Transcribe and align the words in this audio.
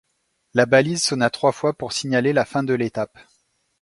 La 0.55 0.65
balise 0.65 1.03
sonna 1.03 1.29
trois 1.29 1.51
fois 1.51 1.73
pour 1.73 1.93
signaler 1.93 2.33
la 2.33 2.43
fin 2.43 2.63
de 2.63 2.73
l'étape. 2.73 3.19